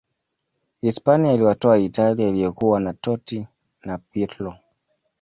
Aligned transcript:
hispania 0.81 1.33
iliwatoa 1.33 1.77
italia 1.77 2.27
iliyokuwa 2.27 2.79
na 2.79 2.93
totti 2.93 3.47
na 3.83 3.97
pirlo 3.97 4.55